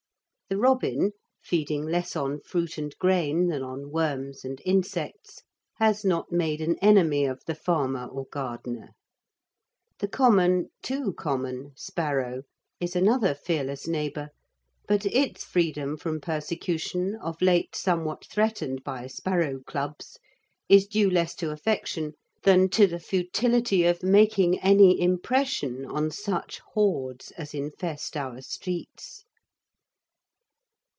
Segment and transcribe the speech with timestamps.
[0.49, 5.43] The robin, feeding less on fruit and grain than on worms and insects,
[5.75, 8.89] has not made an enemy of the farmer or gardener.
[9.99, 12.43] The common, too common, sparrow,
[12.81, 14.27] is another fearless neighbour,
[14.89, 20.19] but its freedom from persecution, of late somewhat threatened by Sparrow Clubs,
[20.67, 22.11] is due less to affection
[22.43, 29.23] than to the futility of making any impression on such hordes as infest our streets.